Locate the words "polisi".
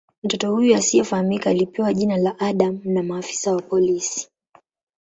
3.61-4.29